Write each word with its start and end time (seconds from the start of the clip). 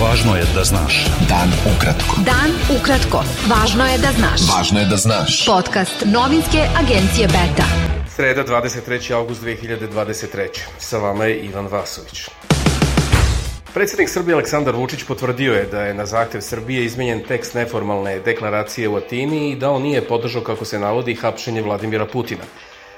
Važno 0.00 0.32
je 0.36 0.44
da 0.54 0.62
znaš. 0.64 0.94
Dan 1.28 1.50
ukratko. 1.68 2.22
Dan 2.24 2.54
ukratko. 2.72 3.18
Važno 3.50 3.84
je 3.84 3.98
da 4.00 4.12
znaš. 4.16 4.46
Važno 4.48 4.80
je 4.80 4.86
da 4.88 4.96
znaš. 4.96 5.34
Podcast 5.46 6.06
novinske 6.06 6.62
agencije 6.80 7.26
Beta. 7.28 7.66
Sreda 8.08 8.44
23. 8.48 9.12
august 9.14 9.42
2023. 9.42 10.46
Sa 10.78 10.98
vama 10.98 11.24
je 11.28 11.36
Ivan 11.50 11.68
Vasović. 11.68 12.22
Predsednik 13.74 14.08
Srbije 14.08 14.34
Aleksandar 14.34 14.76
Vučić 14.76 15.04
potvrdio 15.04 15.52
je 15.54 15.68
da 15.68 15.82
je 15.82 15.94
na 15.94 16.06
zahtev 16.06 16.40
Srbije 16.40 16.84
izmenjen 16.84 17.20
tekst 17.28 17.54
neformalne 17.54 18.18
deklaracije 18.24 18.88
u 18.88 18.96
Atini 18.96 19.50
i 19.50 19.56
da 19.56 19.70
on 19.70 19.82
nije 19.82 20.06
podržao, 20.08 20.42
kako 20.42 20.64
se 20.64 20.78
navodi, 20.78 21.14
hapšenje 21.14 21.62
Vladimira 21.62 22.06
Putina. 22.06 22.48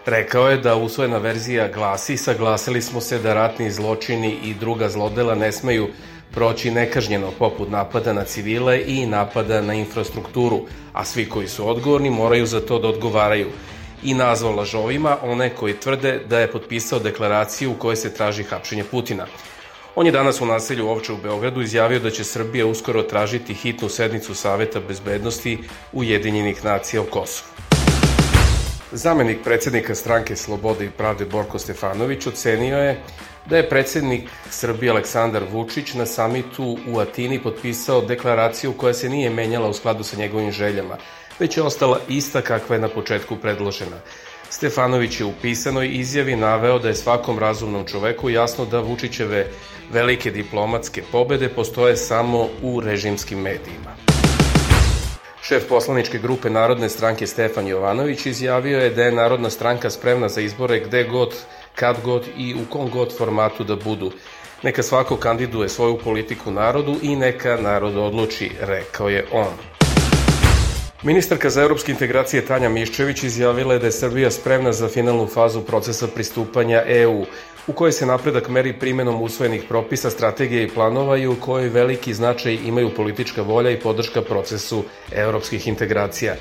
Rekao 0.07 0.49
je 0.51 0.57
da 0.57 0.77
usvojena 0.77 1.19
verzija 1.19 1.69
glasi 1.69 2.17
saglasili 2.17 2.83
smo 2.83 3.01
se 3.01 3.19
da 3.19 3.35
ratni 3.35 3.71
zločini 3.71 4.37
i 4.45 4.55
druga 4.55 4.89
zlodela 4.89 5.35
ne 5.35 5.53
smeju 5.53 5.89
proći 6.33 6.71
nekažnjeno 6.71 7.31
poput 7.39 7.71
napada 7.71 8.13
na 8.13 8.25
civile 8.25 8.83
i 8.87 9.07
napada 9.07 9.61
na 9.61 9.75
infrastrukturu, 9.75 10.61
a 10.93 11.05
svi 11.05 11.29
koji 11.29 11.49
su 11.49 11.69
odgovorni 11.69 12.11
moraju 12.11 12.47
za 12.47 12.61
to 12.61 12.79
da 12.79 12.89
odgovaraju 12.89 13.49
i 14.03 14.15
nazvao 14.15 14.53
lažovima 14.53 15.17
one 15.23 15.51
koji 15.51 15.75
tvrde 15.75 16.21
da 16.29 16.39
je 16.39 16.53
potpisao 16.53 16.99
deklaraciju 16.99 17.71
u 17.71 17.75
kojoj 17.75 17.97
se 17.97 18.15
traži 18.15 18.43
hapšenje 18.43 18.85
Putina. 18.85 19.27
On 19.95 20.07
je 20.07 20.13
danas 20.13 20.41
u 20.41 20.47
naselju 20.47 20.89
Ovče 20.89 21.13
u 21.13 21.17
Beogradu 21.17 21.61
izjavio 21.61 21.99
da 21.99 22.11
će 22.11 22.25
Srbija 22.25 22.67
uskoro 22.67 23.03
tražiti 23.03 23.55
hitnu 23.55 23.89
sednicu 23.89 24.35
Saveta 24.35 24.81
bezbednosti 24.81 25.59
Ujedinjenih 25.93 26.65
nacija 26.65 27.03
o 27.03 27.05
Kosovu. 27.05 27.72
Zamenik 28.95 29.39
predsednika 29.45 29.95
stranke 29.95 30.37
Slobode 30.37 30.85
i 30.85 30.91
pravde 30.91 31.25
Borko 31.25 31.59
Stefanović 31.59 32.27
ocenio 32.27 32.77
je 32.77 33.01
da 33.47 33.57
je 33.57 33.69
predsednik 33.69 34.29
Srbije 34.51 34.91
Aleksandar 34.91 35.43
Vučić 35.53 35.95
na 35.95 36.07
samitu 36.07 36.79
u 36.89 36.99
Atini 36.99 37.43
potpisao 37.43 38.01
deklaraciju 38.01 38.73
koja 38.73 38.95
se 38.95 39.09
nije 39.09 39.31
menjala 39.31 39.69
u 39.69 39.73
skladu 39.73 40.05
sa 40.05 40.17
njegovim 40.17 40.53
željama, 40.53 40.97
već 41.39 41.57
je 41.57 41.63
ostala 41.63 42.01
ista 42.09 42.43
kakva 42.43 42.77
je 42.77 42.81
na 42.81 42.89
početku 42.89 43.37
predložena. 43.37 43.97
Stefanović 44.51 45.21
je 45.21 45.27
u 45.27 45.33
pisanoj 45.43 45.89
izjavi 45.93 46.37
naveo 46.37 46.79
da 46.79 46.89
je 46.89 46.95
svakom 46.95 47.39
razumnom 47.39 47.87
čoveku 47.87 48.31
jasno 48.31 48.65
da 48.65 48.81
Vučićeve 48.81 49.47
velike 49.93 50.31
diplomatske 50.31 51.03
pobede 51.13 51.49
postoje 51.49 51.97
samo 51.97 52.49
u 52.63 52.81
režimskim 52.81 53.39
medijima. 53.39 54.02
Šef 55.43 55.65
poslaničke 55.69 56.19
grupe 56.19 56.51
Narodne 56.51 56.89
stranke 56.89 57.27
Stefan 57.27 57.67
Jovanović 57.67 58.27
izjavio 58.27 58.79
je 58.79 58.91
da 58.91 59.03
je 59.03 59.13
Narodna 59.13 59.51
stranka 59.51 59.91
spremna 59.91 60.29
za 60.29 60.41
izbore 60.41 60.81
gde 60.81 61.05
god, 61.05 61.35
kad 61.75 61.97
god 62.05 62.29
i 62.37 62.55
u 62.55 62.71
kom 62.71 62.91
god 62.91 63.17
formatu 63.19 63.65
da 63.65 63.77
budu. 63.77 64.13
Neka 64.63 64.83
svako 64.83 65.17
kandiduje 65.17 65.69
svoju 65.69 65.99
politiku 65.99 66.51
narodu 66.51 66.97
i 67.03 67.17
neka 67.17 67.57
narod 67.57 67.97
odluči, 67.97 68.51
rekao 68.61 69.09
je 69.09 69.27
on. 69.33 69.82
Ministarka 71.05 71.51
za 71.51 71.63
evropske 71.63 71.93
integracije 71.93 72.45
Tanja 72.47 72.69
Miščević 72.69 73.23
izjavila 73.27 73.75
je 73.75 73.79
da 73.83 73.87
je 73.87 73.93
Srbija 73.93 74.29
spremna 74.31 74.73
za 74.73 74.89
finalnu 74.89 75.25
fazu 75.27 75.63
procesa 75.67 76.07
pristupanja 76.07 76.83
EU, 76.87 77.25
u 77.67 77.73
kojoj 77.73 77.93
se 77.93 78.07
napredak 78.07 78.49
meri 78.49 78.73
primenom 78.73 79.23
usvojenih 79.23 79.65
propisa, 79.69 80.11
strategije 80.11 80.63
i 80.65 80.69
planova 80.69 81.17
i 81.17 81.27
u 81.27 81.35
kojoj 81.41 81.69
veliki 81.69 82.15
značaj 82.15 82.55
imaju 82.67 82.95
politička 82.95 83.43
volja 83.43 83.71
i 83.71 83.81
podrška 83.81 84.23
procesu 84.23 84.85
evropskih 85.13 85.67
integracija. 85.69 86.37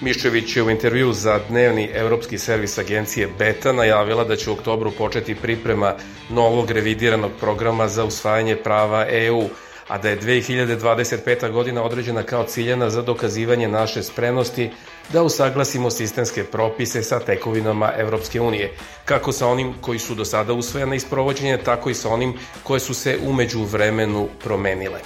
Miščević 0.00 0.56
je 0.56 0.62
u 0.62 0.70
intervju 0.70 1.12
za 1.12 1.40
dnevni 1.48 1.88
evropski 1.94 2.38
servis 2.38 2.78
agencije 2.78 3.28
Beta 3.38 3.72
najavila 3.72 4.24
da 4.24 4.36
će 4.36 4.50
u 4.50 4.52
oktobru 4.52 4.90
početi 4.98 5.34
priprema 5.34 5.94
novog 6.30 6.70
revidiranog 6.70 7.30
programa 7.40 7.88
za 7.88 8.04
usvajanje 8.04 8.56
prava 8.56 9.06
EU, 9.08 9.48
a 9.88 9.98
da 9.98 10.08
je 10.08 10.20
2025. 10.20 11.50
godina 11.50 11.82
određena 11.82 12.22
kao 12.22 12.44
ciljena 12.44 12.90
za 12.90 13.02
dokazivanje 13.02 13.68
naše 13.68 14.02
spremnosti 14.02 14.70
da 15.12 15.22
usaglasimo 15.22 15.90
sistemske 15.90 16.44
propise 16.44 17.02
sa 17.02 17.20
tekovinama 17.20 17.92
Evropske 17.96 18.40
unije, 18.40 18.72
kako 19.04 19.32
sa 19.32 19.46
onim 19.46 19.74
koji 19.80 19.98
su 19.98 20.14
do 20.14 20.24
sada 20.24 20.52
usvojene 20.52 20.96
iz 20.96 21.04
provođenja, 21.04 21.58
tako 21.58 21.90
i 21.90 21.94
sa 21.94 22.08
onim 22.08 22.34
koje 22.62 22.80
su 22.80 22.94
se 22.94 23.18
umeđu 23.22 23.64
vremenu 23.64 24.28
promenile. 24.44 25.00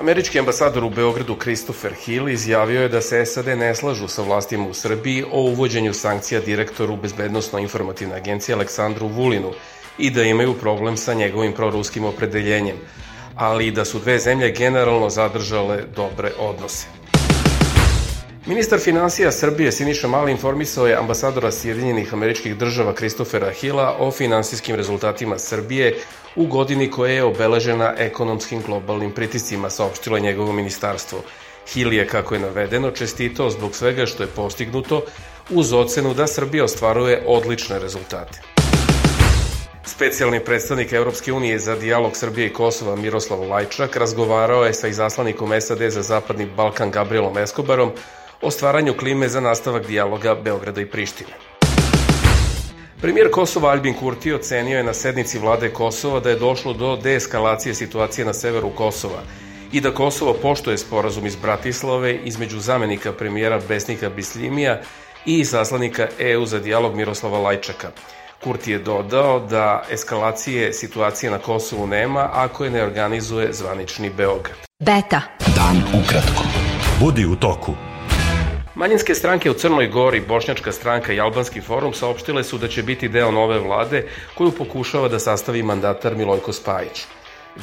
Američki 0.00 0.38
ambasador 0.38 0.84
u 0.84 0.90
Beogradu 0.90 1.36
Christopher 1.42 1.92
Hill 1.94 2.28
izjavio 2.28 2.82
je 2.82 2.88
da 2.88 3.00
se 3.00 3.26
SAD 3.26 3.46
ne 3.46 3.74
slažu 3.74 4.08
sa 4.08 4.22
vlastima 4.22 4.66
u 4.68 4.74
Srbiji 4.74 5.24
o 5.32 5.40
uvođenju 5.40 5.94
sankcija 5.94 6.40
direktoru 6.40 6.96
Bezbednostno-informativne 6.96 8.14
agencije 8.14 8.54
Aleksandru 8.54 9.08
Vulinu 9.08 9.52
i 9.98 10.10
da 10.10 10.22
imaju 10.22 10.54
problem 10.54 10.96
sa 10.96 11.14
njegovim 11.14 11.52
proruskim 11.52 12.04
opredeljenjem, 12.04 12.76
ali 13.38 13.70
da 13.70 13.84
su 13.84 13.98
dve 13.98 14.18
zemlje 14.18 14.50
generalno 14.50 15.10
zadržale 15.10 15.84
dobre 15.96 16.32
odnose. 16.38 16.86
Ministar 18.46 18.78
financija 18.78 19.32
Srbije 19.32 19.72
Siniša 19.72 20.08
Mali 20.08 20.32
informisao 20.32 20.86
je 20.86 20.96
ambasadora 20.96 21.50
Sjedinjenih 21.52 22.14
američkih 22.14 22.56
država 22.56 22.94
Kristofera 22.94 23.50
Hila 23.50 23.96
o 23.98 24.10
finansijskim 24.10 24.76
rezultatima 24.76 25.38
Srbije 25.38 25.96
u 26.36 26.46
godini 26.46 26.90
koja 26.90 27.12
je 27.12 27.24
obeležena 27.24 27.94
ekonomskim 27.98 28.62
globalnim 28.66 29.12
pritiscima, 29.12 29.70
saopštilo 29.70 30.16
je 30.16 30.22
njegovo 30.22 30.52
ministarstvo. 30.52 31.18
Hill 31.72 31.92
je, 31.92 32.06
kako 32.06 32.34
je 32.34 32.40
navedeno, 32.40 32.90
čestitao 32.90 33.50
zbog 33.50 33.74
svega 33.74 34.06
što 34.06 34.22
je 34.22 34.28
postignuto 34.36 35.02
uz 35.50 35.72
ocenu 35.72 36.14
da 36.14 36.26
Srbija 36.26 36.64
ostvaruje 36.64 37.22
odlične 37.26 37.78
rezultate. 37.78 38.57
Specijalni 39.88 40.40
predstavnik 40.40 40.92
Evropske 40.92 41.32
unije 41.32 41.58
za 41.58 41.76
dijalog 41.76 42.16
Srbije 42.16 42.46
i 42.46 42.52
Kosova 42.52 42.96
Miroslav 42.96 43.40
Lajčak 43.48 43.96
razgovarao 43.96 44.64
je 44.64 44.74
sa 44.74 44.88
izaslanikom 44.88 45.60
SAD 45.60 45.90
za 45.90 46.02
Zapadni 46.02 46.46
Balkan 46.56 46.90
Gabrielom 46.90 47.38
Eskobarom 47.38 47.92
o 48.42 48.50
stvaranju 48.50 48.94
klime 48.94 49.28
za 49.28 49.40
nastavak 49.40 49.86
dijaloga 49.86 50.34
Beograda 50.34 50.80
i 50.80 50.86
Prištine. 50.86 51.30
Premijer 53.00 53.30
Kosova 53.30 53.70
Albin 53.70 53.94
Kurti 53.94 54.32
ocenio 54.32 54.76
je 54.76 54.84
na 54.84 54.94
sednici 54.94 55.38
vlade 55.38 55.72
Kosova 55.72 56.20
da 56.20 56.30
je 56.30 56.38
došlo 56.38 56.72
do 56.72 56.96
deeskalacije 56.96 57.74
situacije 57.74 58.24
na 58.24 58.32
severu 58.32 58.70
Kosova 58.70 59.22
i 59.72 59.80
da 59.80 59.94
Kosovo 59.94 60.34
poštoje 60.42 60.78
sporazum 60.78 61.26
iz 61.26 61.36
Bratislave 61.36 62.16
između 62.24 62.60
zamenika 62.60 63.12
premijera 63.12 63.60
Besnika 63.68 64.10
Bislimija 64.10 64.80
i 65.26 65.44
zaslanika 65.44 66.08
EU 66.18 66.46
za 66.46 66.58
dijalog 66.58 66.94
Miroslava 66.94 67.38
Lajčaka. 67.38 67.90
Kurti 68.44 68.72
je 68.72 68.78
dodao 68.78 69.40
da 69.40 69.84
eskalacije 69.90 70.72
situacije 70.72 71.30
na 71.30 71.38
Kosovu 71.38 71.86
nema 71.86 72.30
ako 72.32 72.64
je 72.64 72.70
ne 72.70 72.82
organizuje 72.82 73.52
zvanični 73.52 74.10
Beograd. 74.10 74.56
Beta. 74.78 75.20
Dan 75.56 76.02
ukratko. 76.02 76.42
Budi 77.00 77.26
u 77.26 77.36
toku. 77.36 77.74
Manjinske 78.74 79.14
stranke 79.14 79.50
u 79.50 79.54
Crnoj 79.54 79.88
Gori, 79.88 80.20
Bošnjačka 80.20 80.72
stranka 80.72 81.12
i 81.12 81.20
Albanski 81.20 81.60
forum 81.60 81.92
saopštile 81.92 82.44
su 82.44 82.58
da 82.58 82.68
će 82.68 82.82
biti 82.82 83.08
deo 83.08 83.30
nove 83.30 83.58
vlade 83.58 84.06
koju 84.34 84.50
pokušava 84.50 85.08
da 85.08 85.18
sastavi 85.18 85.62
mandatar 85.62 86.14
Milojko 86.14 86.52
Spajić. 86.52 87.06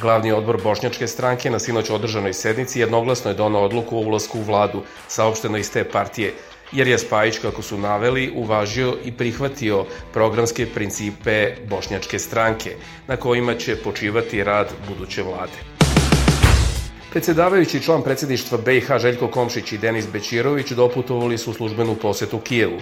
Glavni 0.00 0.32
odbor 0.32 0.62
Bošnjačke 0.62 1.06
stranke 1.06 1.50
na 1.50 1.58
sinoć 1.58 1.90
održanoj 1.90 2.32
sednici 2.32 2.80
jednoglasno 2.80 3.30
je 3.30 3.34
donao 3.34 3.64
odluku 3.64 3.96
o 3.96 4.00
ulasku 4.00 4.38
u 4.38 4.42
vladu, 4.42 4.82
saopšteno 5.08 5.58
iz 5.58 5.72
te 5.72 5.84
partije, 5.84 6.32
jer 6.72 6.88
je 6.88 6.98
Spajić, 6.98 7.38
kako 7.38 7.62
su 7.62 7.78
naveli, 7.78 8.32
uvažio 8.34 8.96
i 9.04 9.12
prihvatio 9.12 9.84
programske 10.12 10.66
principe 10.66 11.54
Bošnjačke 11.68 12.18
stranke, 12.18 12.76
na 13.06 13.16
kojima 13.16 13.54
će 13.54 13.76
počivati 13.76 14.44
rad 14.44 14.72
buduće 14.88 15.22
vlade. 15.22 15.76
Predsedavajući 17.10 17.82
član 17.82 18.02
predsedništva 18.02 18.58
BiH 18.58 18.86
Željko 18.98 19.28
Komšić 19.28 19.72
i 19.72 19.78
Denis 19.78 20.06
Bećirović 20.12 20.70
doputovali 20.70 21.38
su 21.38 21.52
službenu 21.52 21.94
posetu 21.94 22.38
Kijevu. 22.38 22.80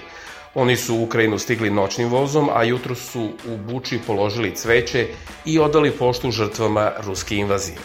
Oni 0.55 0.77
su 0.77 0.95
u 0.95 1.03
Ukrajinu 1.03 1.39
stigli 1.39 1.71
noćnim 1.71 2.09
vozom, 2.09 2.49
a 2.53 2.65
jutro 2.65 2.95
su 2.95 3.31
u 3.49 3.57
Buči 3.57 3.99
položili 4.07 4.55
cveće 4.55 5.07
i 5.45 5.59
odali 5.59 5.91
poštu 5.91 6.31
žrtvama 6.31 6.93
ruske 7.07 7.37
invazije. 7.37 7.79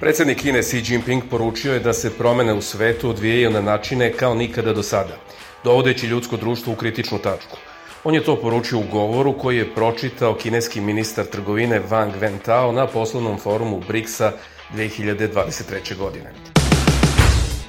Predsednik 0.00 0.38
Kine 0.38 0.62
Xi 0.62 0.82
Jinping 0.88 1.22
poručio 1.30 1.72
je 1.72 1.80
da 1.80 1.92
se 1.92 2.10
promene 2.10 2.52
u 2.54 2.62
svetu 2.62 3.10
odvijaju 3.10 3.50
na 3.50 3.60
načine 3.60 4.12
kao 4.12 4.34
nikada 4.34 4.72
do 4.72 4.82
sada, 4.82 5.16
dovodeći 5.64 6.06
ljudsko 6.06 6.36
društvo 6.36 6.72
u 6.72 6.76
kritičnu 6.76 7.18
tačku. 7.18 7.56
On 8.04 8.14
je 8.14 8.24
to 8.24 8.36
poručio 8.36 8.78
u 8.78 8.84
govoru 8.92 9.38
koji 9.38 9.56
je 9.56 9.74
pročitao 9.74 10.34
kineski 10.34 10.80
ministar 10.80 11.26
trgovine 11.26 11.80
Wang 11.90 12.12
Wentao 12.20 12.72
na 12.72 12.86
poslovnom 12.86 13.38
forumu 13.38 13.82
BRICS-a 13.88 14.32
2023. 14.74 15.96
godine. 15.96 16.32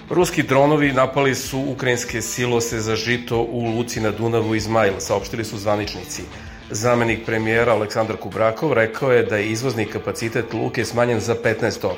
Ruski 0.09 0.43
dronovi 0.43 0.93
napali 0.93 1.35
su 1.35 1.59
ukrajinske 1.59 2.21
silose 2.21 2.79
za 2.79 2.95
žito 2.95 3.41
u 3.41 3.65
Luci 3.65 4.01
na 4.01 4.11
Dunavu 4.11 4.55
Izmail, 4.55 4.93
saopštili 4.99 5.45
su 5.45 5.57
zvaničnici. 5.57 6.21
Zamenik 6.71 7.25
premijera 7.25 7.71
Aleksandar 7.71 8.17
Kubrakov 8.17 8.73
rekao 8.73 9.11
je 9.11 9.23
da 9.23 9.37
je 9.37 9.49
izvozni 9.49 9.85
kapacitet 9.85 10.53
luke 10.53 10.85
smanjen 10.85 11.19
za 11.19 11.35
15% 11.35 11.97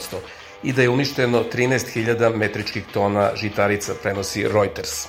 i 0.63 0.73
da 0.73 0.81
je 0.81 0.89
uništeno 0.89 1.43
13.000 1.53 2.35
metričkih 2.35 2.83
tona 2.93 3.31
žitarica, 3.35 3.93
prenosi 4.03 4.47
Reuters. 4.47 5.07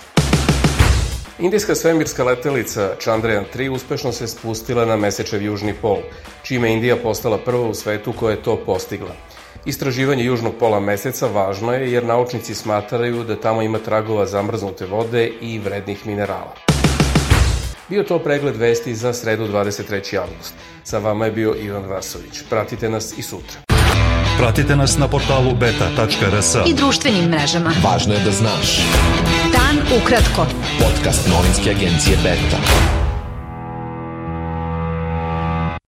Indijska 1.39 1.75
svemirska 1.75 2.25
letelica 2.25 2.91
Chandrayaan 3.01 3.45
3 3.55 3.71
uspešno 3.71 4.13
se 4.13 4.29
spustila 4.29 4.85
na 4.85 4.97
mesečev 4.97 5.43
južni 5.43 5.75
pol, 5.75 5.99
čime 6.43 6.73
Indija 6.73 6.97
postala 6.97 7.39
prva 7.39 7.69
u 7.69 7.75
svetu 7.75 8.13
koja 8.13 8.31
je 8.31 8.43
to 8.43 8.57
postigla. 8.57 9.15
Istraživanje 9.65 10.25
južnog 10.25 10.55
pola 10.59 10.81
meseca 10.81 11.27
važno 11.27 11.73
je 11.73 11.93
jer 11.93 12.05
naučnici 12.05 12.55
smatraju 12.55 13.25
da 13.25 13.41
tamo 13.41 13.63
ima 13.63 13.79
tragova 13.79 14.27
zamrznute 14.27 14.87
vode 14.87 15.33
i 15.41 15.59
vrednih 15.59 16.07
minerala. 16.07 16.72
Bio 17.89 18.03
to 18.03 18.19
pregled 18.19 18.57
vesti 18.57 18.95
za 18.95 19.13
sredu 19.13 19.49
23. 19.49 20.19
avgust. 20.19 20.55
Sa 20.85 20.99
vama 20.99 21.25
je 21.25 21.33
bio 21.33 21.55
Ivan 21.63 21.85
Vasović. 21.85 22.43
Pratite 22.51 22.89
nas 22.91 23.19
i 23.19 23.23
sutra. 23.23 23.61
Pratite 24.39 24.77
nas 24.77 24.99
na 24.99 25.09
portalu 25.09 25.55
beta.rs. 25.55 26.55
I 26.67 26.75
društvenim 26.75 27.25
mrežama. 27.25 27.73
Važno 27.85 28.15
je 28.15 28.21
da 28.21 28.31
znaš. 28.31 28.79
Dan 29.53 30.01
ukratko. 30.03 30.47
Podcast 30.79 31.29
novinske 31.29 31.71
agencije 31.71 32.17
Beta. 32.17 33.02